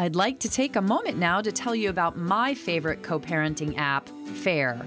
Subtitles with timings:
[0.00, 3.76] I'd like to take a moment now to tell you about my favorite co parenting
[3.76, 4.80] app, Fayr.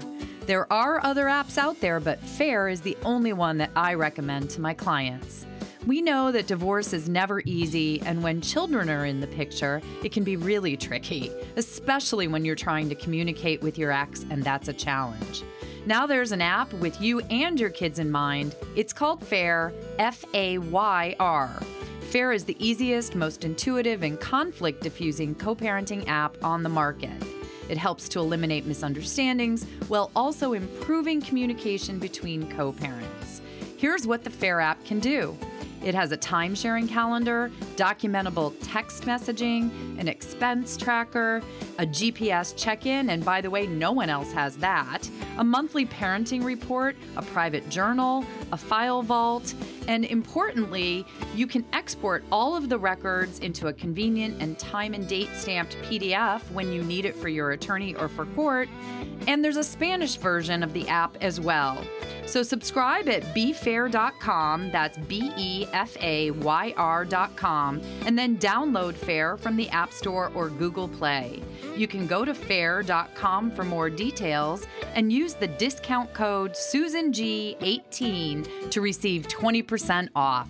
[0.46, 4.48] There are other apps out there, but Fayr is the only one that I recommend
[4.50, 5.44] to my clients.
[5.86, 10.12] We know that divorce is never easy, and when children are in the picture, it
[10.12, 14.68] can be really tricky, especially when you're trying to communicate with your ex, and that's
[14.68, 15.42] a challenge.
[15.84, 18.54] Now there's an app with you and your kids in mind.
[18.76, 21.62] It's called Fayr, F A Y R.
[22.12, 27.10] Fayr is the easiest, most intuitive, and conflict diffusing co parenting app on the market.
[27.70, 33.40] It helps to eliminate misunderstandings while also improving communication between co parents.
[33.78, 35.38] Here's what the Fayr app can do
[35.82, 41.42] it has a time sharing calendar, documentable text messaging, an expense tracker,
[41.78, 45.08] a GPS check in, and by the way, no one else has that,
[45.38, 49.54] a monthly parenting report, a private journal, a file vault,
[49.88, 55.08] and importantly, you can export all of the records into a convenient and time and
[55.08, 58.68] date stamped PDF when you need it for your attorney or for court.
[59.26, 61.82] And there's a Spanish version of the app as well.
[62.26, 69.38] So subscribe at befayr.com, that's B E F A Y R.com, and then download Fayr
[69.38, 71.42] from the App Store or Google Play.
[71.76, 78.80] You can go to fayr.com for more details and use the discount code SusanG18 to
[78.80, 80.48] receive 20% off.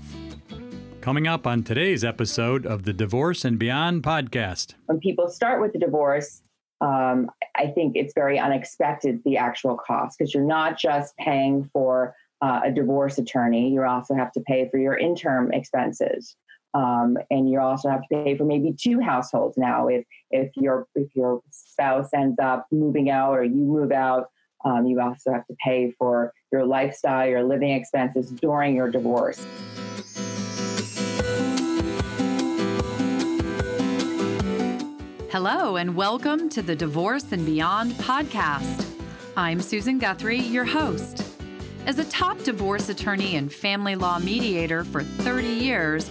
[1.00, 4.74] Coming up on today's episode of the Divorce and Beyond podcast.
[4.86, 6.42] When people start with the divorce,
[6.80, 12.14] um, I think it's very unexpected the actual cost because you're not just paying for
[12.42, 16.36] uh, a divorce attorney, you also have to pay for your interim expenses.
[16.74, 20.86] Um, and you also have to pay for maybe two households now if if your
[20.94, 24.30] if your spouse ends up moving out or you move out
[24.64, 29.46] um, you also have to pay for your lifestyle your living expenses during your divorce
[35.32, 38.86] Hello, and welcome to the Divorce and Beyond podcast.
[39.34, 41.24] I'm Susan Guthrie, your host.
[41.86, 46.10] As a top divorce attorney and family law mediator for 30 years,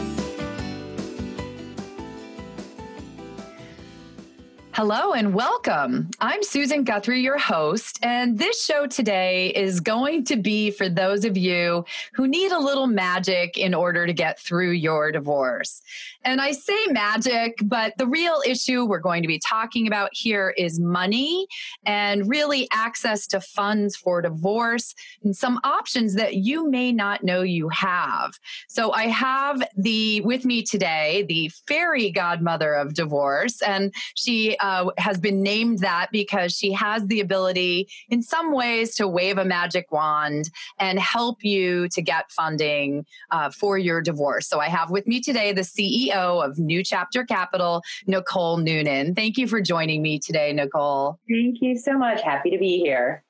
[4.83, 6.09] Hello and welcome.
[6.19, 11.23] I'm Susan Guthrie, your host, and this show today is going to be for those
[11.23, 15.83] of you who need a little magic in order to get through your divorce.
[16.23, 20.49] And I say magic, but the real issue we're going to be talking about here
[20.57, 21.45] is money
[21.85, 27.43] and really access to funds for divorce and some options that you may not know
[27.43, 28.39] you have.
[28.67, 34.70] So I have the with me today the fairy godmother of divorce, and she uh,
[34.97, 39.45] has been named that because she has the ability, in some ways, to wave a
[39.45, 40.49] magic wand
[40.79, 44.47] and help you to get funding uh, for your divorce.
[44.47, 49.15] So I have with me today the CEO of New Chapter Capital, Nicole Noonan.
[49.15, 51.19] Thank you for joining me today, Nicole.
[51.29, 53.23] thank you so much happy to be here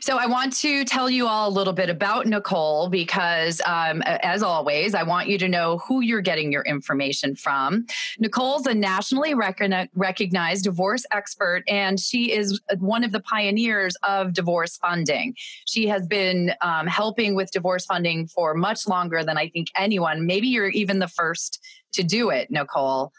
[0.00, 4.42] So, I want to tell you all a little bit about Nicole because, um, as
[4.42, 7.86] always, I want you to know who you're getting your information from.
[8.18, 14.32] Nicole's a nationally recogni- recognized divorce expert, and she is one of the pioneers of
[14.32, 15.34] divorce funding.
[15.66, 20.26] She has been um, helping with divorce funding for much longer than I think anyone.
[20.26, 21.60] Maybe you're even the first
[21.94, 23.12] to do it, Nicole.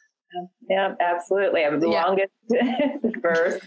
[0.69, 2.05] yeah absolutely i'm the Yeah.
[2.05, 2.31] longest
[3.23, 3.59] first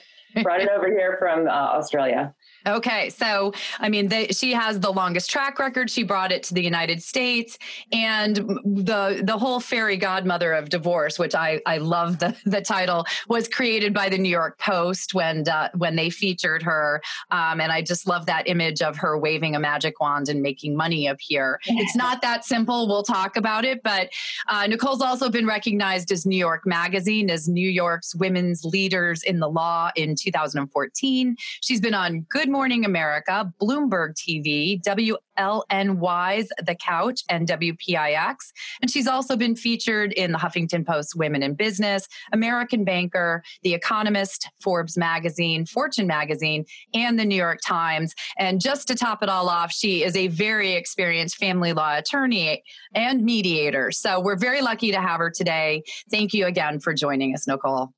[0.44, 2.32] brought it over here from uh, australia
[2.66, 5.90] Okay, so I mean, they, she has the longest track record.
[5.90, 7.58] She brought it to the United States,
[7.92, 13.04] and the the whole fairy godmother of divorce, which I I love the the title,
[13.28, 17.72] was created by the New York Post when uh, when they featured her, um, and
[17.72, 21.60] I just love that image of her waving a magic wand and making money appear.
[21.66, 22.87] It's not that simple.
[22.87, 24.10] We'll talk about it, but
[24.48, 29.40] uh, Nicole's also been recognized as New York Magazine as New York's Women's Leaders in
[29.40, 31.37] the Law in 2014.
[31.60, 38.37] She's been on Good Morning America, Bloomberg TV, WLNY's The Couch, and WPIX.
[38.82, 43.72] And she's also been featured in the Huffington Post Women in Business, American Banker, The
[43.72, 48.14] Economist, Forbes Magazine, Fortune Magazine, and the New York Times.
[48.38, 52.62] And just to top it all off, she is a very experienced family law attorney
[52.94, 53.90] and mediator.
[53.90, 55.82] So we're very lucky to have her today.
[56.10, 57.94] Thank you again for joining us, Nicole.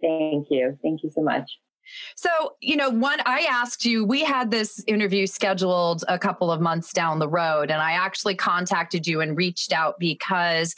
[0.00, 1.58] thank you thank you so much
[2.16, 6.60] So, you know, one, I asked you, we had this interview scheduled a couple of
[6.60, 10.74] months down the road, and I actually contacted you and reached out because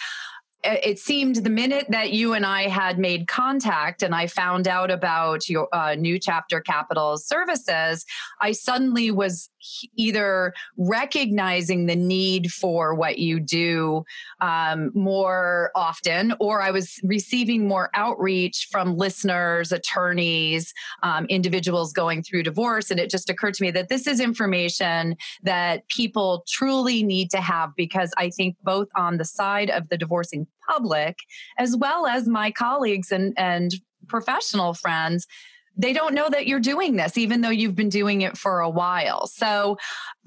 [0.66, 4.90] it seemed the minute that you and I had made contact and I found out
[4.90, 8.04] about your uh, new chapter capital services,
[8.40, 9.50] I suddenly was
[9.96, 14.04] either recognizing the need for what you do
[14.40, 20.72] um, more often, or I was receiving more outreach from listeners, attorneys,
[21.02, 22.90] um, individuals going through divorce.
[22.90, 27.40] And it just occurred to me that this is information that people truly need to
[27.40, 31.18] have because I think both on the side of the divorcing public
[31.58, 33.74] as well as my colleagues and, and
[34.08, 35.26] professional friends
[35.76, 38.70] they don't know that you're doing this, even though you've been doing it for a
[38.70, 39.26] while.
[39.26, 39.76] So,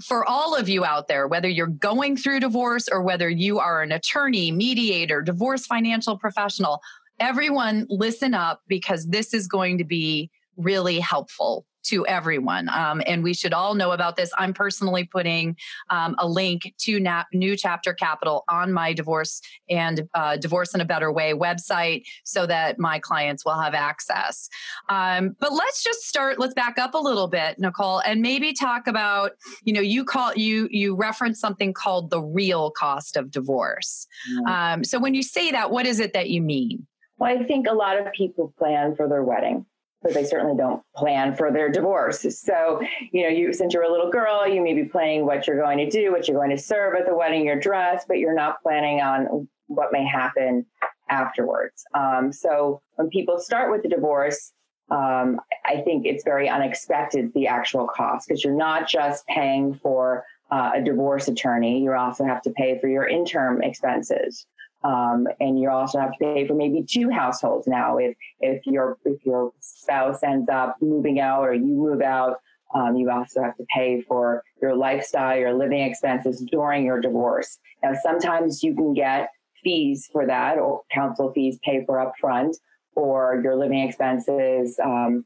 [0.06, 3.82] for all of you out there, whether you're going through divorce or whether you are
[3.82, 6.82] an attorney, mediator, divorce financial professional,
[7.20, 12.70] everyone listen up because this is going to be really helpful to everyone.
[12.70, 14.32] Um, and we should all know about this.
[14.38, 15.56] I'm personally putting
[15.90, 20.82] um, a link to Na- New Chapter Capital on my divorce and uh, Divorce in
[20.82, 24.50] a Better Way website so that my clients will have access.
[24.90, 28.88] Um, but let's just start, let's back up a little bit, Nicole, and maybe talk
[28.88, 29.32] about,
[29.64, 34.08] you know, you call you you reference something called the real cost of divorce.
[34.32, 34.84] Mm-hmm.
[34.84, 36.86] so when you say that, what is it that you mean?
[37.18, 39.66] Well, I think a lot of people plan for their wedding
[40.02, 42.26] but they certainly don't plan for their divorce.
[42.40, 42.82] So,
[43.12, 45.78] you know, you since you're a little girl, you may be planning what you're going
[45.80, 48.62] to do, what you're going to serve at the wedding, your dress, but you're not
[48.62, 50.66] planning on what may happen
[51.10, 51.84] afterwards.
[51.94, 54.54] Um, so, when people start with the divorce,
[54.92, 60.26] um, I think it's very unexpected the actual cost because you're not just paying for
[60.52, 64.46] uh, a divorce attorney, you also have to pay for your interim expenses.
[64.84, 68.98] Um, and you also have to pay for maybe two households now if if your
[69.04, 72.38] if your spouse ends up moving out or you move out.
[72.74, 77.58] Um, you also have to pay for your lifestyle, your living expenses during your divorce.
[77.82, 79.30] Now, sometimes you can get
[79.64, 82.58] fees for that, or counsel fees paid for upfront,
[82.96, 85.26] or your living expenses um,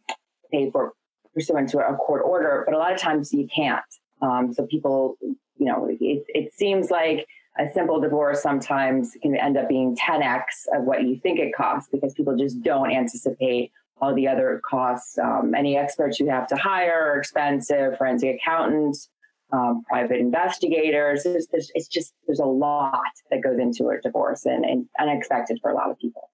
[0.54, 0.94] paid for
[1.34, 2.64] pursuant to a court order.
[2.66, 3.84] But a lot of times you can't.
[4.22, 7.28] Um, so people, you know, it, it seems like
[7.60, 10.44] a simple divorce sometimes can end up being 10x
[10.76, 13.72] of what you think it costs because people just don't anticipate
[14.02, 15.18] all the other costs.
[15.18, 19.10] Um, any experts you have to hire are expensive, forensic accountants,
[19.52, 21.26] um, private investigators.
[21.26, 25.76] It's just, there's a lot that goes into a divorce and, and unexpected for a
[25.76, 26.30] lot of people.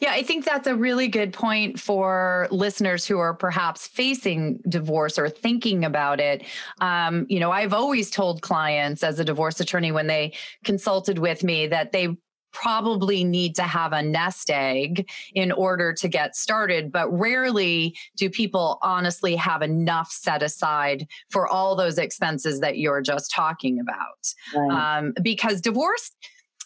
[0.00, 5.18] Yeah, I think that's a really good point for listeners who are perhaps facing divorce
[5.18, 6.44] or thinking about it.
[6.80, 10.34] Um, you know, I've always told clients as a divorce attorney when they
[10.64, 12.16] consulted with me that they
[12.52, 18.28] probably need to have a nest egg in order to get started, but rarely do
[18.28, 24.34] people honestly have enough set aside for all those expenses that you're just talking about.
[24.54, 24.98] Right.
[24.98, 26.10] Um, because divorce,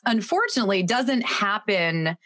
[0.06, 2.16] unfortunately, doesn't happen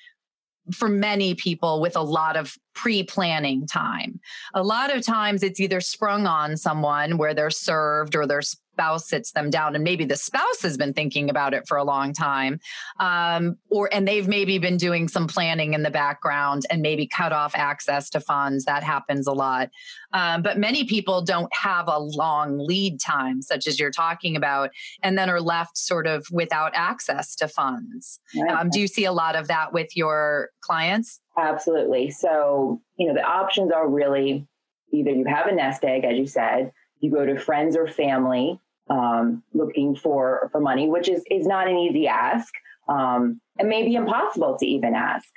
[0.73, 4.21] for many people with a lot of pre planning time.
[4.55, 8.43] A lot of times it's either sprung on someone where they're served or they're
[8.79, 11.83] spouse sits them down and maybe the spouse has been thinking about it for a
[11.83, 12.61] long time
[13.01, 17.33] um, or and they've maybe been doing some planning in the background and maybe cut
[17.33, 19.69] off access to funds that happens a lot
[20.13, 24.70] um, but many people don't have a long lead time such as you're talking about
[25.03, 28.53] and then are left sort of without access to funds right.
[28.53, 33.15] um, do you see a lot of that with your clients absolutely so you know
[33.15, 34.47] the options are really
[34.93, 38.61] either you have a nest egg as you said you go to friends or family
[38.91, 42.53] um, looking for for money, which is is not an easy ask,
[42.89, 45.29] um, and maybe impossible to even ask.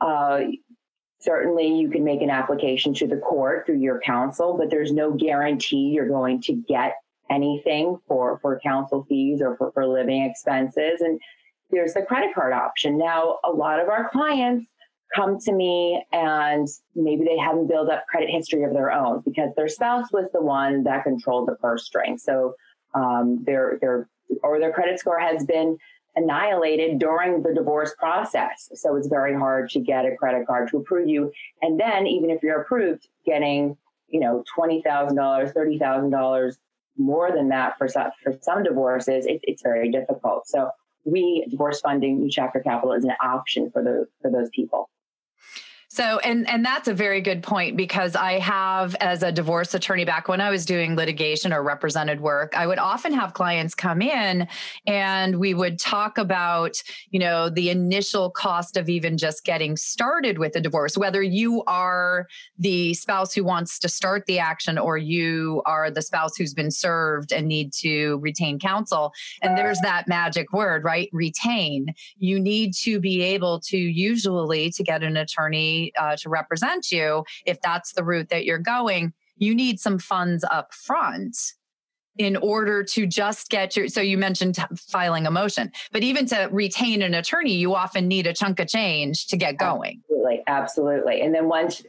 [0.00, 0.40] Uh,
[1.20, 5.12] certainly, you can make an application to the court through your counsel, but there's no
[5.12, 6.94] guarantee you're going to get
[7.30, 11.00] anything for for counsel fees or for, for living expenses.
[11.00, 11.20] And
[11.70, 12.98] there's the credit card option.
[12.98, 14.66] Now, a lot of our clients
[15.14, 19.50] come to me and maybe they haven't built up credit history of their own because
[19.56, 22.18] their spouse was the one that controlled the purse string.
[22.18, 22.54] So
[22.94, 24.08] um, their their
[24.42, 25.76] or their credit score has been
[26.16, 28.70] annihilated during the divorce process.
[28.74, 31.32] So it's very hard to get a credit card to approve you.
[31.60, 33.76] And then even if you're approved, getting
[34.08, 36.58] you know twenty thousand dollars, thirty thousand dollars
[36.96, 40.46] more than that for some for some divorces, it, it's very difficult.
[40.46, 40.70] So
[41.04, 44.88] we divorce funding, new chapter capital is an option for those for those people.
[45.94, 50.04] So, and and that's a very good point because I have, as a divorce attorney,
[50.04, 54.02] back when I was doing litigation or represented work, I would often have clients come
[54.02, 54.48] in,
[54.88, 60.40] and we would talk about, you know, the initial cost of even just getting started
[60.40, 62.26] with a divorce, whether you are
[62.58, 66.72] the spouse who wants to start the action or you are the spouse who's been
[66.72, 69.12] served and need to retain counsel.
[69.42, 71.08] And there's that magic word, right?
[71.12, 71.94] Retain.
[72.18, 77.24] You need to be able to usually to get an attorney uh, to represent you,
[77.46, 81.36] if that's the route that you're going, you need some funds up front
[82.16, 86.48] in order to just get your so you mentioned filing a motion but even to
[86.52, 90.00] retain an attorney you often need a chunk of change to get going.
[90.08, 91.20] Absolutely absolutely.
[91.22, 91.82] And then once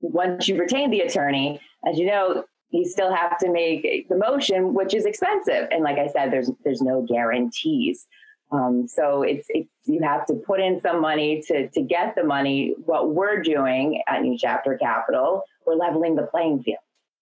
[0.00, 4.74] once you retain the attorney as you know you still have to make the motion
[4.74, 5.68] which is expensive.
[5.70, 8.06] And like i said there's there's no guarantees
[8.52, 12.24] um, so it's, it's you have to put in some money to to get the
[12.24, 12.74] money.
[12.84, 16.78] What we're doing at New Chapter Capital, we're leveling the playing field.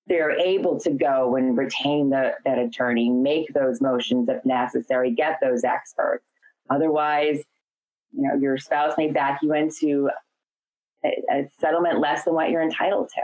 [0.07, 5.39] They're able to go and retain the, that attorney, make those motions if necessary, get
[5.41, 6.27] those experts.
[6.69, 7.43] Otherwise,
[8.13, 10.11] you know, your spouse may back you into
[11.05, 13.23] a, a settlement less than what you're entitled to.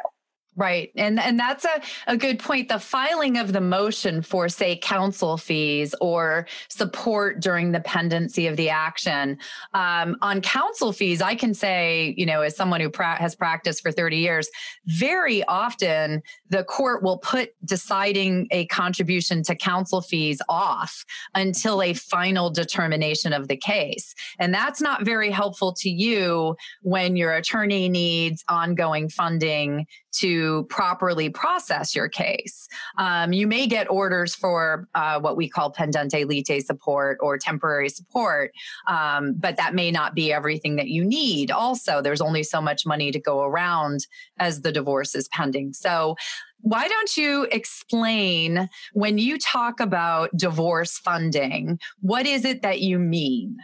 [0.60, 0.92] Right.
[0.94, 2.68] And and that's a, a good point.
[2.68, 8.58] The filing of the motion for, say, counsel fees or support during the pendency of
[8.58, 9.38] the action.
[9.72, 13.80] Um, on counsel fees, I can say, you know, as someone who pra- has practiced
[13.80, 14.50] for 30 years,
[14.84, 21.04] very often the court will put deciding a contribution to counsel fees off
[21.34, 24.14] until a final determination of the case.
[24.38, 31.30] And that's not very helpful to you when your attorney needs ongoing funding to properly
[31.30, 32.68] process your case.
[32.98, 37.88] Um, you may get orders for uh, what we call pendente lite support or temporary
[37.88, 38.52] support,
[38.88, 41.50] um, but that may not be everything that you need.
[41.50, 44.06] Also, there's only so much money to go around
[44.38, 45.72] as the divorce is pending.
[45.72, 46.16] So,
[46.62, 52.98] why don't you explain when you talk about divorce funding, what is it that you
[52.98, 53.56] mean?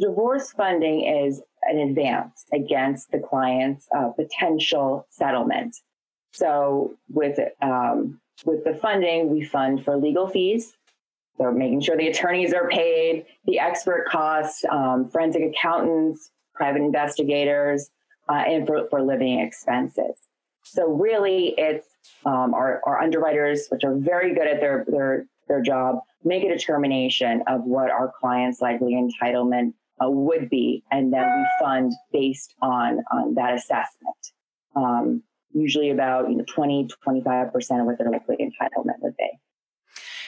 [0.00, 5.76] Divorce funding is an advance against the client's uh, potential settlement.
[6.32, 10.74] So with um, with the funding, we fund for legal fees,
[11.38, 17.90] so making sure the attorneys are paid, the expert costs, um, forensic accountants, private investigators,
[18.28, 20.16] uh, and for, for living expenses.
[20.64, 21.86] So really, it's
[22.24, 26.48] um, our, our underwriters, which are very good at their their their job, make a
[26.48, 32.54] determination of what our client's likely entitlement uh, would be, and then we fund based
[32.62, 34.16] on on that assessment.
[34.76, 39.30] Um, usually about you know 20 25 percent of what their likely entitlement would be.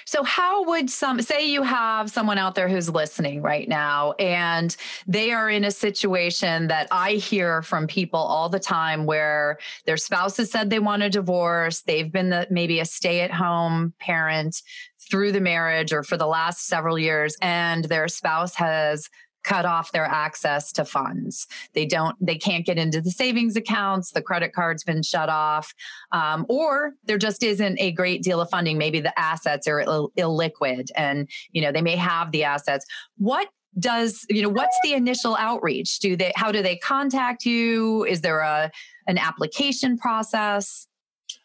[0.07, 4.75] So, how would some say you have someone out there who's listening right now and
[5.07, 9.97] they are in a situation that I hear from people all the time where their
[9.97, 13.95] spouse has said they want a divorce, they've been the, maybe a stay at home
[13.99, 14.63] parent
[15.11, 19.11] through the marriage or for the last several years, and their spouse has
[19.47, 21.47] cut off their access to funds.
[21.73, 24.11] They don't, they can't get into the savings accounts.
[24.11, 25.73] The credit card's been shut off,
[26.12, 28.76] um, or there just isn't a great deal of funding.
[28.76, 32.85] Maybe the assets are Ill- illiquid, and you know they may have the assets.
[33.19, 33.49] What
[33.79, 38.23] does you know what's the initial outreach do they how do they contact you is
[38.23, 38.71] there a
[39.07, 40.88] an application process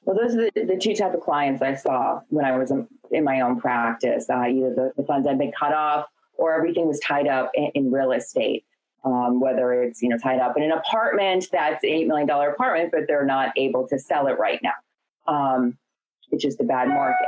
[0.05, 2.87] well those are the, the two type of clients i saw when i was in,
[3.25, 6.05] my own practice uh, either the, the funds had been cut off
[6.41, 8.65] or everything was tied up in, in real estate.
[9.03, 12.49] Um, whether it's you know tied up in an apartment that's an eight million dollar
[12.49, 14.73] apartment, but they're not able to sell it right now.
[15.27, 15.77] Um,
[16.29, 17.27] it's just a bad market.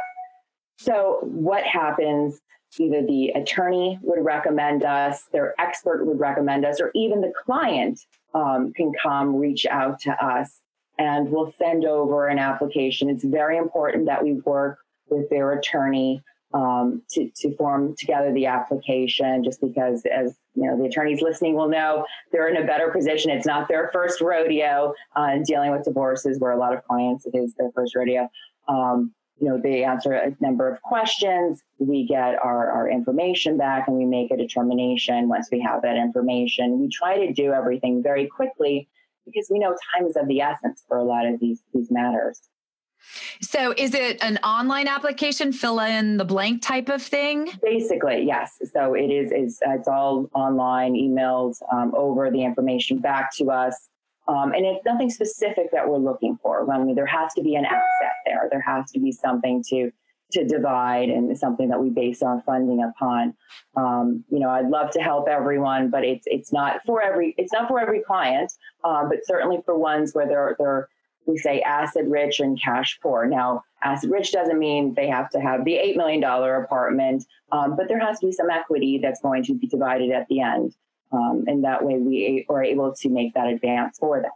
[0.78, 2.40] So what happens?
[2.80, 8.00] Either the attorney would recommend us, their expert would recommend us, or even the client
[8.34, 10.60] um, can come reach out to us
[11.00, 13.10] and we'll send over an application.
[13.10, 14.80] It's very important that we work
[15.10, 20.78] with their attorney um, to, to form together the application just because as you know
[20.78, 23.32] the attorneys listening will know they're in a better position.
[23.32, 27.36] It's not their first rodeo uh, dealing with divorces where a lot of clients it
[27.36, 28.30] is their first rodeo.
[28.68, 31.64] Um, you know they answer a number of questions.
[31.80, 35.98] We get our, our information back and we make a determination once we have that
[35.98, 36.80] information.
[36.80, 38.88] We try to do everything very quickly
[39.26, 42.42] because we know time is of the essence for a lot of these these matters
[43.42, 47.50] so is it an online application, fill in the blank type of thing?
[47.62, 48.60] Basically, yes.
[48.74, 53.90] So it is, is it's all online, emailed um, over the information back to us.
[54.28, 56.72] Um, and it's nothing specific that we're looking for.
[56.72, 58.48] I mean, there has to be an asset there.
[58.50, 59.92] There has to be something to
[60.34, 63.34] to divide and something that we base our funding upon.
[63.78, 67.54] Um, you know, I'd love to help everyone, but it's it's not for every it's
[67.54, 68.52] not for every client,
[68.84, 70.90] um, but certainly for ones where they're they're
[71.26, 73.26] we say asset rich and cash poor.
[73.26, 77.88] Now, asset rich doesn't mean they have to have the $8 million apartment, um, but
[77.88, 80.76] there has to be some equity that's going to be divided at the end.
[81.12, 84.32] Um, and that way we are able to make that advance for them.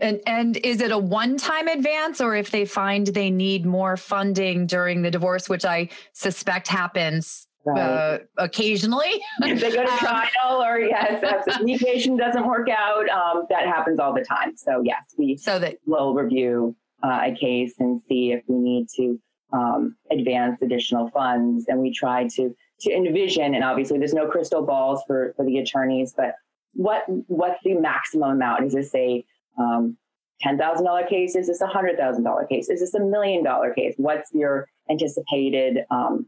[0.00, 4.66] And and is it a one-time advance or if they find they need more funding
[4.66, 7.80] during the divorce, which I suspect happens Right.
[7.80, 9.20] Uh, occasionally.
[9.40, 13.98] they go to um, trial, or yes, if mediation doesn't work out, um, that happens
[13.98, 14.56] all the time.
[14.56, 18.88] So yes, we so that will review uh, a case and see if we need
[18.96, 19.20] to
[19.52, 23.54] um, advance additional funds, and we try to to envision.
[23.54, 26.34] And obviously, there's no crystal balls for for the attorneys, but
[26.74, 28.64] what what's the maximum amount?
[28.64, 29.24] Is this a
[29.58, 29.96] um,
[30.44, 31.34] $10,000 case?
[31.34, 32.68] Is this a $100,000 case?
[32.68, 33.94] Is this a million dollar case?
[33.96, 36.26] What's your anticipated um,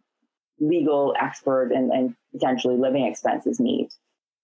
[0.61, 3.88] legal expert and, and potentially living expenses need.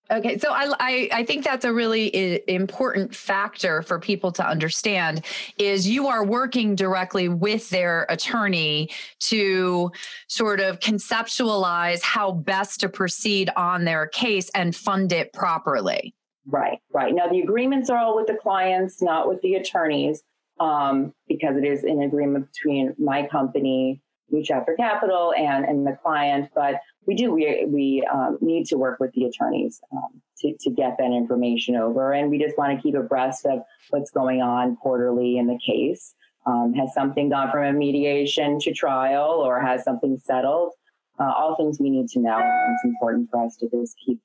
[0.09, 5.25] Okay, so I, I, I think that's a really important factor for people to understand
[5.59, 9.91] is you are working directly with their attorney to
[10.29, 16.15] sort of conceptualize how best to proceed on their case and fund it properly.
[16.47, 17.13] Right, right.
[17.13, 20.23] Now the agreements are all with the clients, not with the attorneys,
[20.61, 25.97] um, because it is an agreement between my company New Chapter Capital and, and the
[26.03, 30.55] client, but we do, we, we um, need to work with the attorneys um, to,
[30.61, 32.13] to get that information over.
[32.13, 36.15] And we just want to keep abreast of what's going on quarterly in the case.
[36.47, 40.73] Um, has something gone from a mediation to trial or has something settled?
[41.19, 42.39] Uh, all things we need to know.
[42.39, 44.21] It's important for us to just keep,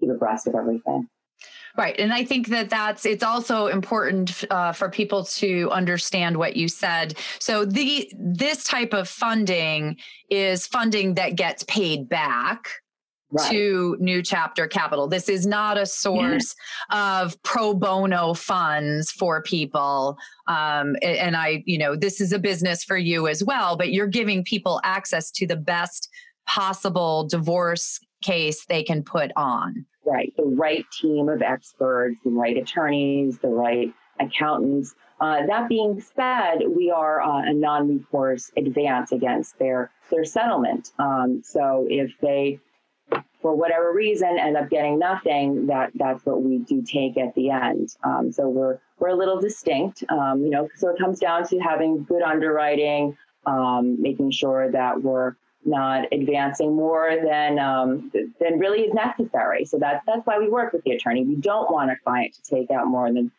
[0.00, 1.08] keep abreast of everything.
[1.76, 1.98] Right.
[1.98, 6.68] And I think that that's, it's also important uh, for people to understand what you
[6.68, 7.16] said.
[7.38, 9.96] So the, this type of funding
[10.28, 12.68] is funding that gets paid back.
[13.34, 13.50] Right.
[13.50, 16.54] to new chapter capital this is not a source
[16.90, 17.22] yeah.
[17.22, 22.84] of pro bono funds for people um, and i you know this is a business
[22.84, 26.10] for you as well but you're giving people access to the best
[26.46, 30.32] possible divorce case they can put on Right.
[30.36, 34.94] The right team of experts, the right attorneys, the right accountants.
[35.20, 40.90] Uh, that being said, we are uh, a non-recourse advance against their their settlement.
[40.98, 42.58] Um, so if they,
[43.40, 47.50] for whatever reason, end up getting nothing, that that's what we do take at the
[47.50, 47.94] end.
[48.02, 50.68] Um, so we're we're a little distinct, um, you know.
[50.74, 56.74] So it comes down to having good underwriting, um, making sure that we're not advancing
[56.74, 59.64] more than um, than really is necessary.
[59.64, 61.24] So that's that's why we work with the attorney.
[61.24, 63.30] We don't want a client to take out more than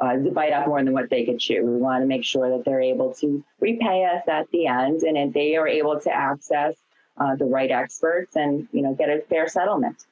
[0.00, 1.64] uh, to bite off more than what they could chew.
[1.64, 5.16] We want to make sure that they're able to repay us at the end, and
[5.16, 6.74] if they are able to access
[7.18, 10.04] uh, the right experts and you know get a fair settlement.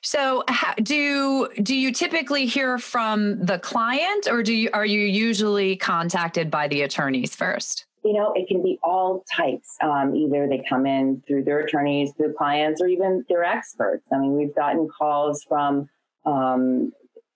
[0.00, 5.00] So, how, do do you typically hear from the client, or do you are you
[5.00, 7.86] usually contacted by the attorneys first?
[8.04, 9.76] You know, it can be all types.
[9.80, 14.06] Um, either they come in through their attorneys, through clients, or even their experts.
[14.12, 15.88] I mean, we've gotten calls from
[16.26, 16.92] um,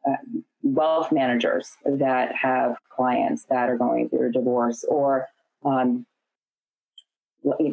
[0.07, 0.17] uh,
[0.63, 5.29] wealth managers that have clients that are going through a divorce, or
[5.65, 6.05] um,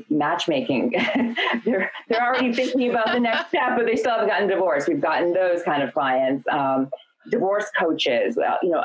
[0.10, 0.92] matchmaking.
[1.66, 4.88] they're they're already thinking about the next step, but they still haven't gotten divorced.
[4.88, 6.46] We've gotten those kind of clients.
[6.52, 6.90] Um,
[7.32, 8.84] divorce coaches, you know,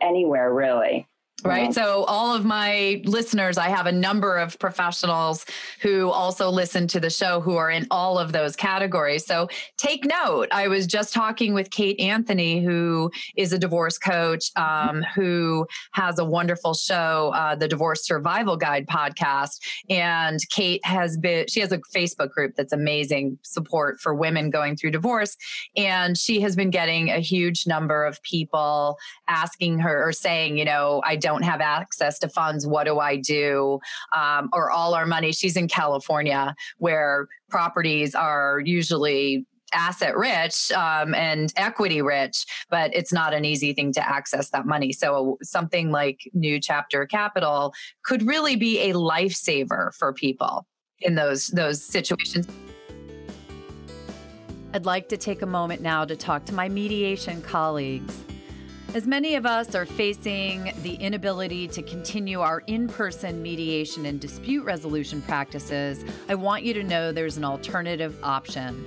[0.00, 1.08] anywhere really
[1.44, 1.72] right?
[1.72, 5.44] So all of my listeners i have a number of professionals
[5.80, 9.24] who also listen to the show who are in all of those categories.
[9.24, 14.50] So take note i was just talking with kate anthony who is a divorce coach
[14.56, 19.58] um, who has a wonderful show uh, the divorce survival guide podcast.
[19.88, 24.76] And kate has been she has a facebook group that's amazing support for women going
[24.76, 25.36] through divorce.
[25.76, 28.96] And she has been getting a huge number of people
[29.28, 32.66] asking her or saying you know i don't have access to funds.
[32.66, 33.78] What do I do?
[34.16, 35.32] Um, or all our money.
[35.32, 43.12] She's in California where properties are usually asset rich um, and equity rich, but it's
[43.12, 44.92] not an easy thing to access that money.
[44.92, 50.66] So something like New Chapter Capital could really be a lifesaver for people
[51.00, 52.48] in those those situations.
[54.74, 58.24] I'd like to take a moment now to talk to my mediation colleagues.
[58.94, 64.18] As many of us are facing the inability to continue our in person mediation and
[64.18, 68.86] dispute resolution practices, I want you to know there's an alternative option.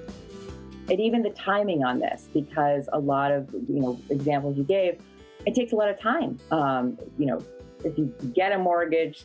[0.89, 5.01] And even the timing on this, because a lot of you know examples you gave
[5.47, 6.39] it takes a lot of time.
[6.51, 7.43] Um, you know,
[7.85, 9.25] if you get a mortgage,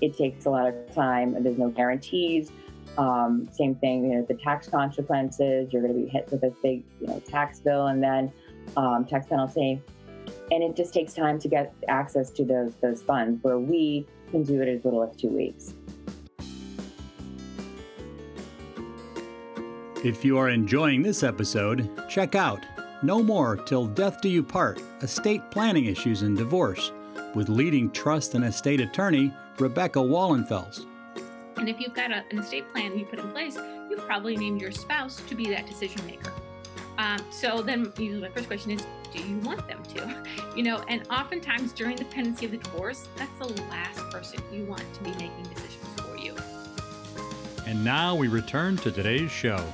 [0.00, 1.42] it takes a lot of time.
[1.42, 2.50] There's no guarantees.
[2.98, 5.72] Um, same thing, you know, the tax consequences.
[5.72, 8.32] You're going to be hit with a big, you know, tax bill and then
[8.76, 9.80] um, tax penalty,
[10.50, 13.42] and it just takes time to get access to those those funds.
[13.42, 15.74] Where we can do it as little as two weeks.
[20.04, 22.60] If you are enjoying this episode, check out
[23.02, 26.92] no More Till Death Do You Part Estate Planning Issues in Divorce
[27.34, 30.86] with leading trust and estate attorney Rebecca Wallenfels.
[31.56, 33.56] And if you've got a, an estate plan you put in place,
[33.90, 36.32] you've probably named your spouse to be that decision maker.
[36.98, 40.22] Um, so then you know, my first question is, do you want them to?
[40.56, 44.66] You know, and oftentimes during the pendency of the divorce, that's the last person you
[44.66, 46.36] want to be making decisions for you.
[47.66, 49.64] And now we return to today's show.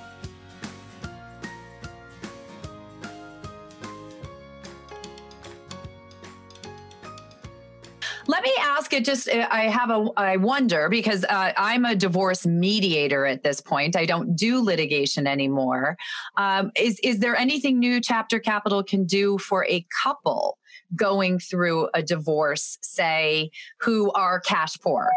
[8.98, 13.44] It just, uh, I have a, I wonder because uh, I'm a divorce mediator at
[13.44, 13.96] this point.
[13.96, 15.96] I don't do litigation anymore.
[16.36, 20.58] Um, is, is there anything new Chapter Capital can do for a couple
[20.96, 25.10] going through a divorce, say, who are cash poor?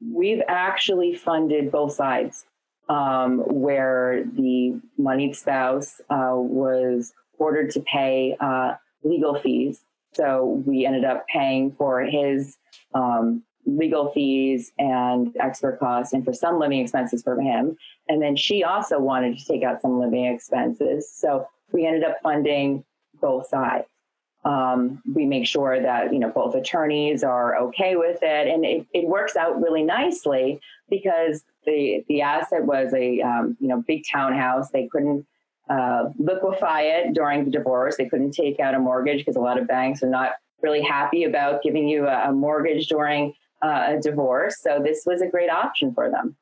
[0.00, 2.46] We've actually funded both sides.
[2.88, 10.86] Um, where the moneyed spouse uh, was ordered to pay uh, legal fees so we
[10.86, 12.58] ended up paying for his
[12.94, 17.76] um, legal fees and expert costs and for some living expenses for him.
[18.08, 21.10] And then she also wanted to take out some living expenses.
[21.10, 22.84] So we ended up funding
[23.20, 23.86] both sides.
[24.44, 28.84] Um, we make sure that you know both attorneys are okay with it, and it,
[28.92, 34.02] it works out really nicely because the the asset was a um, you know big
[34.10, 34.70] townhouse.
[34.70, 35.24] They couldn't
[35.68, 37.96] uh, liquefy it during the divorce.
[37.96, 41.24] They couldn't take out a mortgage because a lot of banks are not really happy
[41.24, 44.56] about giving you a, a mortgage during uh, a divorce.
[44.60, 46.36] So this was a great option for them.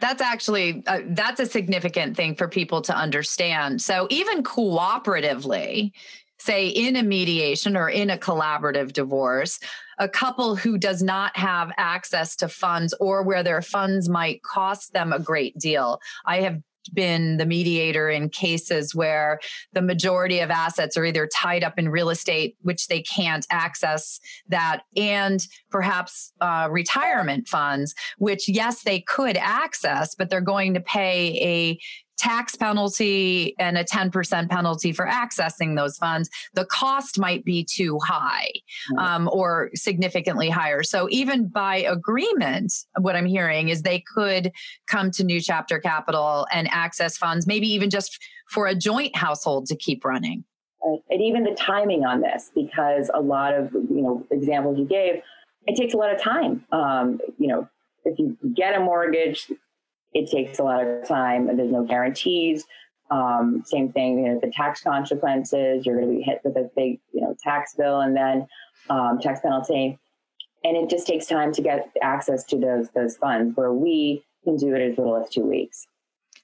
[0.00, 3.82] That's actually uh, that's a significant thing for people to understand.
[3.82, 5.92] So even cooperatively,
[6.38, 9.60] say in a mediation or in a collaborative divorce,
[9.98, 14.92] a couple who does not have access to funds or where their funds might cost
[14.92, 16.00] them a great deal.
[16.24, 16.60] I have
[16.94, 19.38] been the mediator in cases where
[19.72, 24.20] the majority of assets are either tied up in real estate, which they can't access
[24.48, 30.80] that, and perhaps uh, retirement funds, which, yes, they could access, but they're going to
[30.80, 31.78] pay a
[32.16, 37.98] tax penalty and a 10% penalty for accessing those funds, the cost might be too
[38.04, 38.50] high
[38.98, 40.82] um, or significantly higher.
[40.82, 44.52] So, even by agreement, what I'm hearing is they could
[44.86, 49.66] come to New Chapter Capital and access funds, maybe even just for a joint household
[49.66, 50.44] to keep running.
[51.10, 55.20] And even the timing on this, because a lot of you know examples you gave,
[55.66, 56.64] it takes a lot of time.
[56.70, 57.68] Um, you know,
[58.04, 59.50] if you get a mortgage,
[60.16, 61.54] it takes a lot of time.
[61.56, 62.64] There's no guarantees.
[63.10, 65.84] Um, same thing, you know, the tax consequences.
[65.84, 68.46] You're going to be hit with a big, you know, tax bill and then
[68.90, 69.98] um, tax penalty,
[70.64, 73.56] and it just takes time to get access to those those funds.
[73.56, 75.86] Where we can do it as little as two weeks.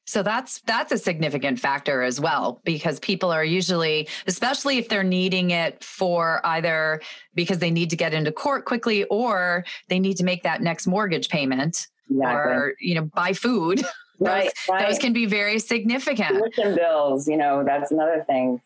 [0.05, 5.05] So that's that's a significant factor as well because people are usually especially if they're
[5.05, 7.01] needing it for either
[7.35, 10.87] because they need to get into court quickly or they need to make that next
[10.87, 12.53] mortgage payment exactly.
[12.53, 13.83] or you know buy food
[14.19, 14.89] right, those, right.
[14.89, 18.61] those can be very significant tuition bills you know that's another thing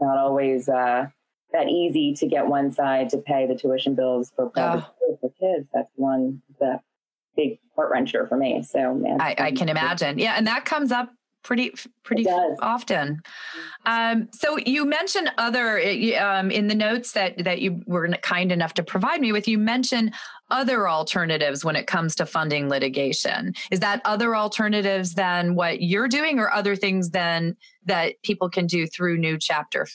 [0.00, 1.06] not always uh
[1.52, 5.18] that easy to get one side to pay the tuition bills for private oh.
[5.20, 5.68] for kids.
[5.72, 6.80] That's one the
[7.36, 8.62] big heart wrencher for me.
[8.62, 10.18] So man, I, I can imagine.
[10.18, 11.10] Yeah, and that comes up
[11.42, 11.74] pretty
[12.04, 13.20] pretty often.
[13.86, 15.78] Um, so you mentioned other
[16.18, 19.48] um, in the notes that that you were kind enough to provide me with.
[19.48, 20.14] You mentioned
[20.50, 23.54] other alternatives when it comes to funding litigation.
[23.70, 28.66] Is that other alternatives than what you're doing, or other things than that people can
[28.66, 29.86] do through New Chapter?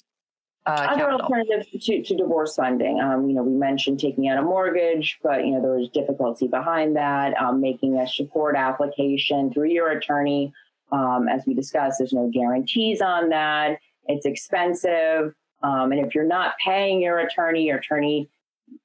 [0.66, 1.22] Uh, other capital?
[1.22, 3.00] alternatives to, to divorce funding.
[3.00, 6.48] Um, you know, we mentioned taking out a mortgage, but you know there was difficulty
[6.48, 7.40] behind that.
[7.42, 10.52] Um, making a support application through your attorney
[10.92, 13.80] um, as we discussed, there's no guarantees on that.
[14.06, 15.34] It's expensive.
[15.64, 18.30] Um, and if you're not paying your attorney, your attorney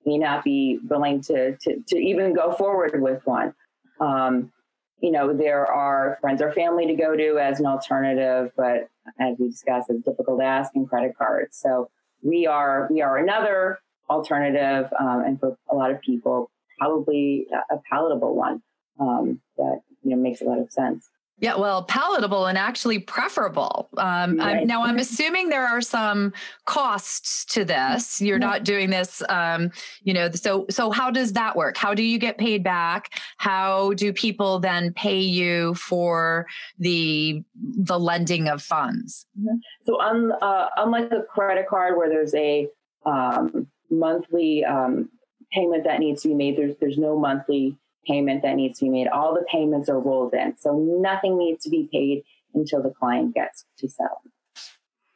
[0.04, 3.54] may not be willing to, to, to even go forward with one.
[4.00, 4.52] Um,
[5.00, 8.88] you know, there are friends or family to go to as an alternative, but
[9.18, 11.58] as we discussed, it's difficult to ask in credit cards.
[11.60, 11.90] So
[12.22, 17.76] we are we are another alternative, um, and for a lot of people, probably a
[17.90, 18.62] palatable one
[19.00, 21.10] um, that you know makes a lot of sense.
[21.42, 23.88] Yeah, well, palatable and actually preferable.
[23.96, 24.58] Um, right.
[24.58, 26.32] I'm, now, I'm assuming there are some
[26.66, 28.22] costs to this.
[28.22, 28.46] You're yeah.
[28.46, 29.72] not doing this, um,
[30.04, 30.30] you know.
[30.30, 31.76] So, so how does that work?
[31.76, 33.20] How do you get paid back?
[33.38, 36.46] How do people then pay you for
[36.78, 39.26] the the lending of funds?
[39.36, 39.56] Mm-hmm.
[39.84, 42.68] So, un, uh, unlike a credit card where there's a
[43.04, 45.08] um, monthly um,
[45.52, 48.90] payment that needs to be made, there's there's no monthly payment that needs to be
[48.90, 49.08] made.
[49.08, 50.56] All the payments are rolled in.
[50.58, 54.22] So nothing needs to be paid until the client gets to sell.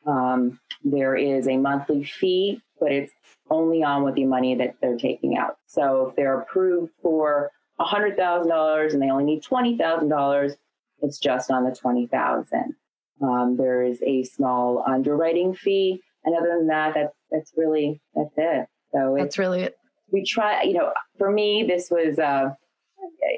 [0.06, 3.12] Um, there is a monthly fee, but it's
[3.50, 5.56] only on with the money that they're taking out.
[5.66, 10.56] So if they're approved for $100,000 and they only need $20,000,
[11.02, 12.74] it's just on the 20000
[13.22, 16.02] um, There is a small underwriting fee.
[16.24, 18.66] And other than that, that's, that's really, that's it.
[18.92, 19.76] So that's really it.
[20.10, 22.50] We try, you know, for me, this was, uh,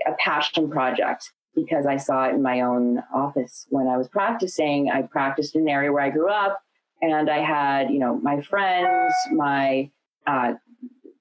[0.06, 4.90] a passion project because I saw it in my own office when I was practicing.
[4.90, 6.60] I practiced in an area where I grew up,
[7.02, 9.90] and I had, you know, my friends, my
[10.26, 10.54] uh,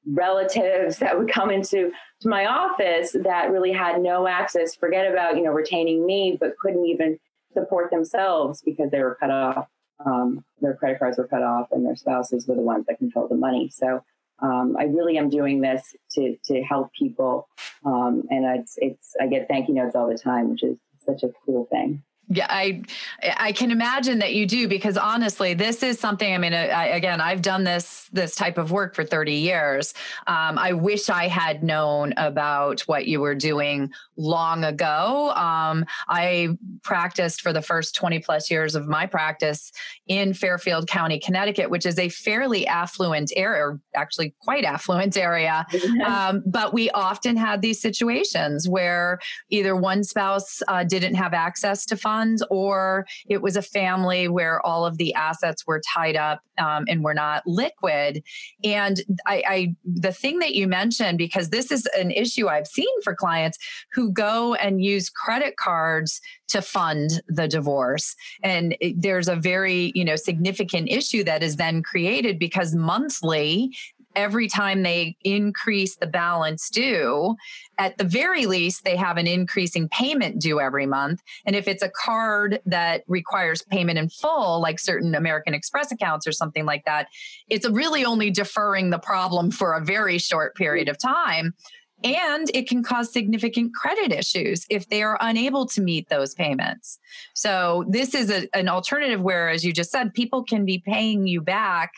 [0.06, 1.92] relatives that would come into
[2.22, 4.76] to my office that really had no access.
[4.76, 7.20] Forget about, you know, retaining me, but couldn't even
[7.54, 9.68] support themselves because they were cut off.
[10.06, 13.32] Um, their credit cards were cut off, and their spouses were the ones that controlled
[13.32, 13.70] the money.
[13.70, 14.04] So
[14.40, 17.48] um, I really am doing this to to help people,
[17.86, 21.24] um, and it's it's I get thank you notes all the time, which is such
[21.24, 22.04] a cool thing.
[22.30, 22.84] Yeah, I
[23.38, 26.34] I can imagine that you do because honestly, this is something.
[26.34, 29.94] I mean, I, again, I've done this this type of work for thirty years.
[30.28, 35.32] Um, I wish I had known about what you were doing long ago.
[35.36, 36.50] Um, I
[36.84, 39.72] practiced for the first twenty plus years of my practice
[40.08, 45.66] in Fairfield County, Connecticut, which is a fairly affluent area, or actually quite affluent area.
[46.08, 51.86] Um, but we often had these situations where either one spouse uh, didn't have access
[51.88, 52.17] to funds
[52.50, 57.04] or it was a family where all of the assets were tied up um, and
[57.04, 58.24] were not liquid.
[58.64, 63.02] And I, I, the thing that you mentioned, because this is an issue I've seen
[63.02, 63.58] for clients
[63.94, 68.16] who go and use credit cards to fund the divorce.
[68.44, 73.76] And it, there's a very, you know, significant issue that is then created because monthly
[74.18, 77.36] every time they increase the balance due,
[77.78, 81.22] at the very least, they have an increasing payment due every month.
[81.46, 86.28] And if it's a card that requires payment in full, like certain American Express accounts
[86.28, 87.08] or something like that,
[87.48, 91.54] it's really only deferring the problem for a very short period of time.
[92.04, 97.00] And it can cause significant credit issues if they are unable to meet those payments.
[97.34, 101.26] So, this is a, an alternative where, as you just said, people can be paying
[101.26, 101.94] you back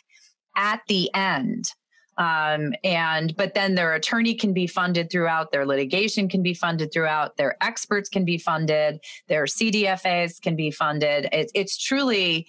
[0.55, 1.73] at the end
[2.19, 6.91] um, and but then their attorney can be funded throughout, their litigation can be funded
[6.91, 11.29] throughout, their experts can be funded, their CDFAs can be funded.
[11.31, 12.45] It, it's truly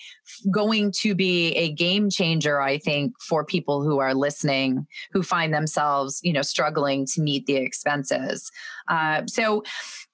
[0.51, 5.55] going to be a game changer, I think, for people who are listening who find
[5.55, 8.51] themselves, you know, struggling to meet the expenses.
[8.89, 9.63] Uh, so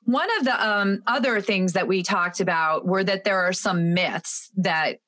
[0.05, 3.95] one of the um, other things that we talked about were that there are some
[3.95, 4.99] myths that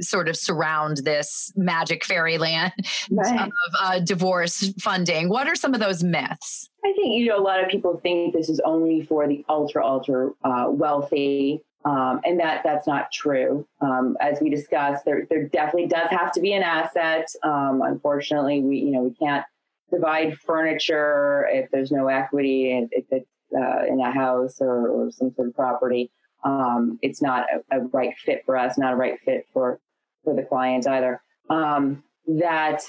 [0.00, 2.72] sort of surround this magic fairyland
[3.10, 3.48] right.
[3.48, 5.28] of uh, divorce funding.
[5.28, 6.68] What are some of those myths?
[6.84, 9.84] I think you know a lot of people think this is only for the ultra
[9.84, 13.66] ultra uh, wealthy, um, and that that's not true.
[13.80, 17.28] Um, as we discussed, there there definitely does have to be an asset.
[17.42, 19.44] Um, unfortunately, we you know we can't
[19.90, 25.32] divide furniture if there's no equity if it's uh, in a house or, or some
[25.34, 26.10] sort of property
[26.44, 29.80] um, it's not a, a, right fit for us, not a right fit for
[30.24, 31.22] for the client either.
[31.50, 32.82] Um, that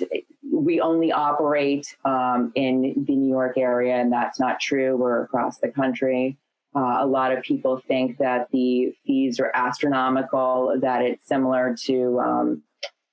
[0.51, 4.95] we only operate um, in the New York area, and that's not true.
[4.95, 6.37] We're across the country.
[6.75, 12.19] Uh, a lot of people think that the fees are astronomical, that it's similar to
[12.19, 12.63] um,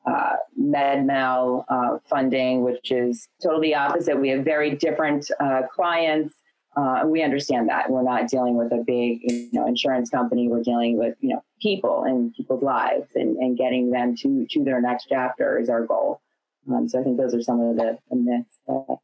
[0.07, 4.19] uh, MedMal uh, funding, which is totally opposite.
[4.19, 6.35] We have very different uh, clients.
[6.81, 10.49] Uh, we understand that we're not dealing with a big, you know, insurance company.
[10.49, 14.65] We're dealing with, you know, people and people's lives, and, and getting them to to
[14.65, 16.23] their next chapter is our goal.
[16.71, 18.99] Um, so I think those are some of the, the myths that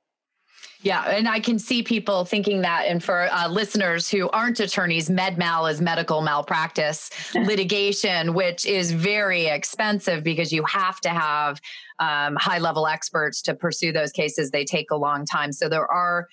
[0.83, 2.85] yeah, and I can see people thinking that.
[2.87, 8.93] And for uh, listeners who aren't attorneys, med mal is medical malpractice litigation, which is
[8.93, 11.61] very expensive because you have to have
[11.99, 14.51] um, high level experts to pursue those cases.
[14.51, 15.53] They take a long time.
[15.53, 16.29] So there are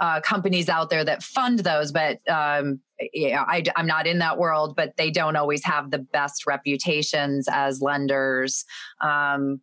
[0.00, 2.80] uh, companies out there that fund those, but um,
[3.12, 7.48] yeah, I, am not in that world, but they don't always have the best reputations
[7.50, 8.64] as lenders.
[9.00, 9.60] Um,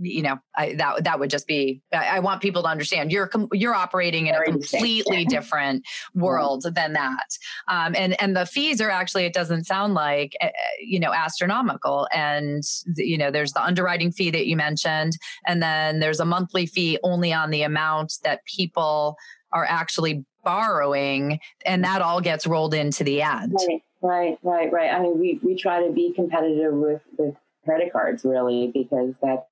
[0.00, 3.30] you know I, that that would just be I, I, want people to understand you're
[3.52, 7.36] you're operating in a completely different world than that.
[7.68, 11.12] Um, and and the fees are actually it doesn't sound like eh, eh, you know
[11.12, 12.08] astronomical.
[12.14, 12.62] And
[12.96, 16.98] you know there's the underwriting fee that you mentioned and then there's a monthly fee
[17.02, 19.16] only on the amount that people
[19.52, 24.92] are actually borrowing and that all gets rolled into the end right right right right
[24.92, 27.34] i mean we we try to be competitive with with
[27.64, 29.46] credit cards really because that's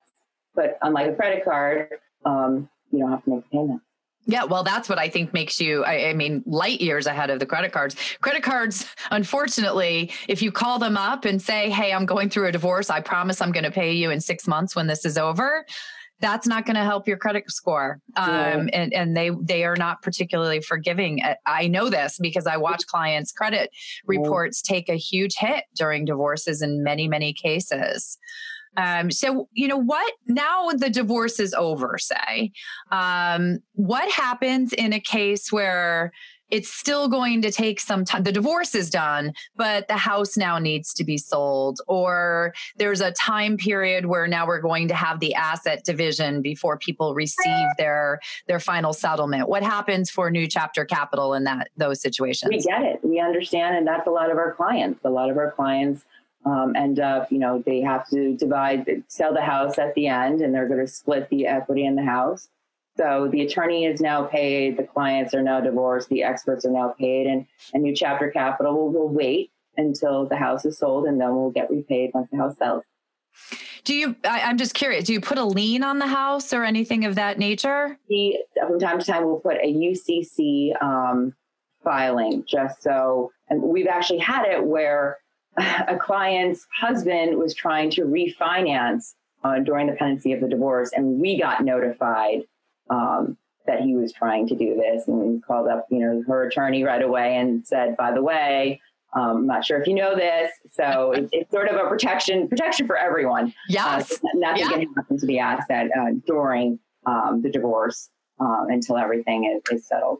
[0.55, 1.89] but unlike a credit card,
[2.25, 3.81] um, you don't have to make a payment.
[4.27, 7.39] Yeah, well, that's what I think makes you, I, I, mean, light years ahead of
[7.39, 7.95] the credit cards.
[8.21, 12.51] Credit cards, unfortunately, if you call them up and say, hey, I'm going through a
[12.51, 15.65] divorce, I promise I'm going to pay you in six months when this is over,
[16.21, 17.99] that's not going to help your credit score.
[18.15, 21.21] Um, and, and they, they are not particularly forgiving.
[21.45, 23.71] I know this because I watch clients' credit
[24.05, 28.17] reports take a huge hit during divorces in many, many cases.
[28.77, 32.53] Um, so, you know, what now the divorce is over, say,
[32.91, 36.13] um, what happens in a case where
[36.51, 38.23] it's still going to take some time.
[38.23, 43.11] The divorce is done, but the house now needs to be sold, or there's a
[43.13, 48.19] time period where now we're going to have the asset division before people receive their
[48.47, 49.47] their final settlement.
[49.47, 52.49] What happens for new chapter capital in that those situations?
[52.49, 52.99] We get it.
[53.03, 54.99] We understand, and that's a lot of our clients.
[55.05, 56.03] A lot of our clients
[56.45, 60.41] um, end up, you know, they have to divide, sell the house at the end,
[60.41, 62.49] and they're going to split the equity in the house.
[62.97, 66.93] So the attorney is now paid, the clients are now divorced, the experts are now
[66.99, 71.19] paid, and, a New Chapter Capital will, will wait until the house is sold, and
[71.19, 72.83] then we'll get repaid once the house sells.
[73.83, 74.15] Do you?
[74.25, 75.05] I, am just curious.
[75.05, 77.97] Do you put a lien on the house or anything of that nature?
[78.09, 81.33] We, from time to time, we'll put a UCC um,
[81.83, 85.17] filing just so, and we've actually had it where
[85.57, 91.19] a client's husband was trying to refinance uh, during the pendency of the divorce, and
[91.19, 92.43] we got notified
[92.89, 96.83] um, that he was trying to do this, and called up, you know, her attorney
[96.83, 98.81] right away and said, "By the way,
[99.13, 102.47] um, I'm not sure if you know this, so it, it's sort of a protection
[102.47, 103.53] protection for everyone.
[103.69, 104.69] Yes, uh, nothing yeah.
[104.69, 109.87] can happen to the asset uh, during um, the divorce um, until everything is, is
[109.87, 110.19] settled."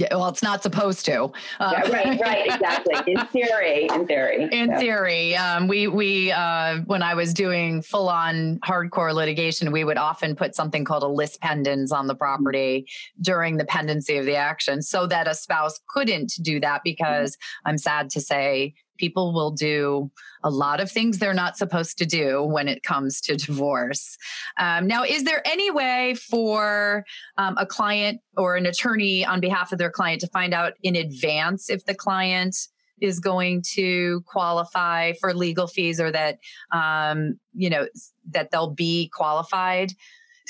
[0.00, 1.24] Yeah, well, it's not supposed to.
[1.60, 3.12] Uh, yeah, right, right, exactly.
[3.12, 4.48] In theory, in theory.
[4.50, 9.84] In theory, um, we we uh, when I was doing full on hardcore litigation, we
[9.84, 12.86] would often put something called a lis pendens on the property
[13.20, 16.80] during the pendency of the action, so that a spouse couldn't do that.
[16.82, 17.68] Because mm-hmm.
[17.68, 20.10] I'm sad to say, people will do
[20.44, 24.16] a lot of things they're not supposed to do when it comes to divorce.
[24.58, 27.04] Um, now, is there any way for
[27.38, 30.94] um, a client or an attorney on behalf of their client to find out in
[30.94, 32.56] advance if the client
[33.00, 36.38] is going to qualify for legal fees or that
[36.72, 37.86] um, you know
[38.30, 39.92] that they'll be qualified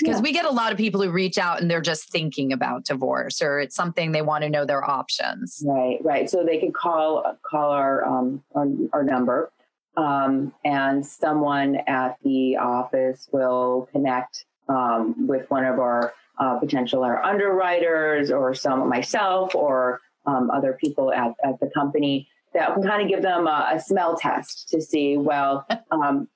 [0.01, 0.23] because yeah.
[0.23, 3.41] we get a lot of people who reach out and they're just thinking about divorce
[3.43, 7.37] or it's something they want to know their options right right so they can call
[7.43, 9.51] call our um, our, our number
[9.97, 17.05] um, and someone at the office will connect um, with one of our uh, potential
[17.05, 22.83] our underwriters or some myself or um, other people at, at the company that can
[22.83, 26.29] kind of give them a, a smell test to see well um,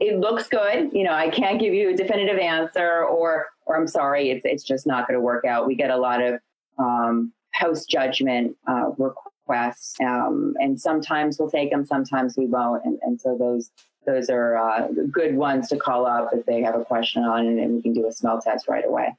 [0.00, 0.90] it looks good.
[0.92, 4.64] You know, I can't give you a definitive answer, or or I'm sorry, it's it's
[4.64, 5.66] just not going to work out.
[5.66, 6.40] We get a lot of
[6.78, 12.98] um, post judgment uh, requests, um, and sometimes we'll take them, sometimes we won't, and,
[13.02, 13.70] and so those
[14.06, 17.58] those are uh, good ones to call up if they have a question on, and,
[17.60, 19.14] and we can do a smell test right away.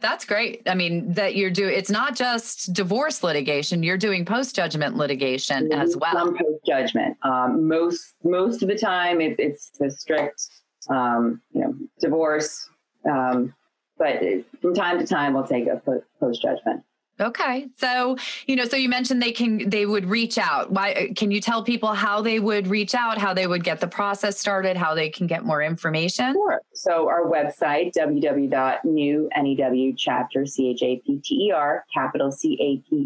[0.00, 0.62] That's great.
[0.66, 5.68] I mean, that you're doing, it's not just divorce litigation, you're doing post judgment litigation
[5.68, 5.80] mm-hmm.
[5.80, 6.12] as well.
[6.12, 7.16] Some post judgment.
[7.22, 10.48] Um, most, most of the time, it, it's the strict
[10.88, 12.68] um, you know, divorce.
[13.08, 13.54] Um,
[13.98, 14.20] but
[14.60, 15.80] from time to time, we'll take a
[16.20, 16.82] post judgment.
[17.20, 17.68] Okay.
[17.76, 20.70] So, you know, so you mentioned they can they would reach out.
[20.70, 23.86] Why can you tell people how they would reach out, how they would get the
[23.86, 26.34] process started, how they can get more information?
[26.34, 26.60] Sure.
[26.74, 33.02] So our website, www.newnewchapter, C-H-A-P-T-E-R, capital C-A-P-I-T-A-L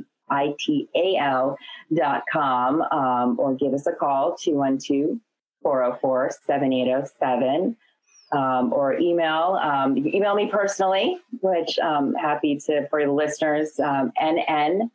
[1.94, 5.20] dot com, um, or give us a call, 212
[5.62, 7.76] 404 7807
[8.32, 9.58] um, or email.
[9.62, 13.78] Um, you can email me personally, which I'm um, happy to for the listeners.
[13.78, 14.90] Um, NN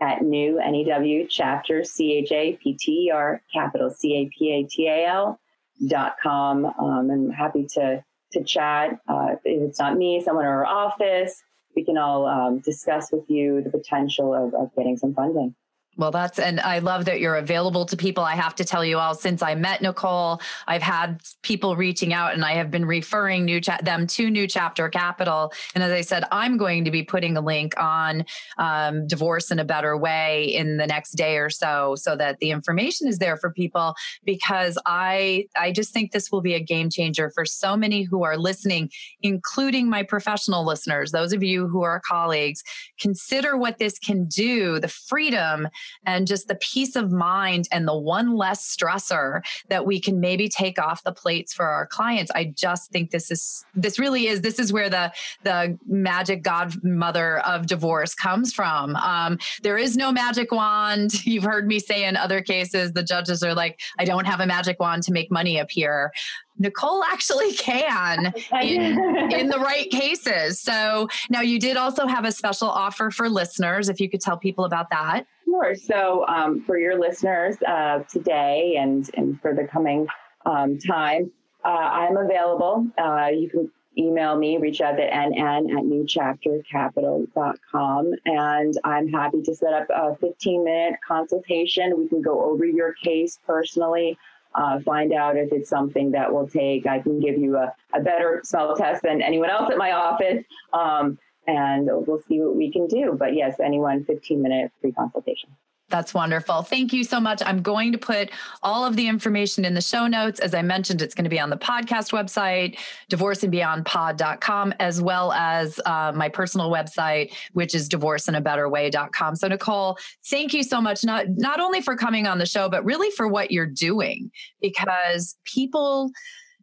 [0.00, 4.52] at new NEW chapter C H A P T E R capital C A P
[4.52, 5.40] A T A L
[5.88, 6.66] dot com.
[6.66, 8.98] Um, I'm happy to to chat.
[9.08, 11.42] Uh, if it's not me, someone in our office,
[11.74, 15.54] we can all um, discuss with you the potential of, of getting some funding.
[15.96, 18.24] Well, that's, and I love that you're available to people.
[18.24, 22.34] I have to tell you all, since I met Nicole, I've had people reaching out
[22.34, 25.52] and I have been referring new cha- them to New Chapter Capital.
[25.74, 28.24] And as I said, I'm going to be putting a link on
[28.58, 32.50] um, Divorce in a Better Way in the next day or so, so that the
[32.50, 36.90] information is there for people because I, I just think this will be a game
[36.90, 38.90] changer for so many who are listening,
[39.22, 42.64] including my professional listeners, those of you who are colleagues.
[42.98, 45.68] Consider what this can do, the freedom
[46.06, 50.48] and just the peace of mind and the one less stressor that we can maybe
[50.48, 52.30] take off the plates for our clients.
[52.34, 55.12] I just think this is this really is this is where the
[55.42, 58.96] the magic godmother of divorce comes from.
[58.96, 61.24] Um, there is no magic wand.
[61.26, 64.46] You've heard me say in other cases, the judges are like, I don't have a
[64.46, 66.12] magic wand to make money appear.
[66.58, 68.98] Nicole actually can in,
[69.32, 70.60] in, the right cases.
[70.60, 74.36] So now you did also have a special offer for listeners, if you could tell
[74.36, 75.26] people about that.
[75.44, 75.74] Sure.
[75.74, 80.06] So um, for your listeners uh, today and, and for the coming
[80.46, 81.30] um, time,
[81.64, 82.86] uh, I'm available.
[82.98, 89.54] Uh, you can email me, reach out at nn at newchaptercapital.com, and I'm happy to
[89.54, 91.96] set up a 15 minute consultation.
[91.96, 94.18] We can go over your case personally
[94.54, 96.86] uh, find out if it's something that will take.
[96.86, 100.44] I can give you a, a better smell test than anyone else at my office.
[100.72, 103.16] Um, and we'll see what we can do.
[103.18, 105.50] But yes, anyone, 15 minute free consultation.
[105.94, 106.62] That's wonderful.
[106.62, 107.40] Thank you so much.
[107.46, 108.32] I'm going to put
[108.64, 110.40] all of the information in the show notes.
[110.40, 112.80] As I mentioned, it's going to be on the podcast website,
[113.12, 119.36] divorceandbeyondpod.com, as well as uh, my personal website, which is divorceinabetterway.com.
[119.36, 122.84] So, Nicole, thank you so much, not, not only for coming on the show, but
[122.84, 126.10] really for what you're doing, because people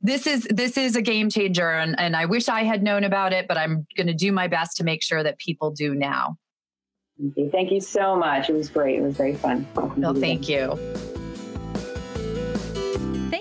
[0.02, 3.34] this is this is a game changer and, and i wish i had known about
[3.34, 6.36] it but i'm going to do my best to make sure that people do now
[7.22, 7.50] Thank you.
[7.52, 8.50] Thank you so much.
[8.50, 8.98] It was great.
[8.98, 9.68] It was very fun.
[9.76, 10.80] Well, thank you.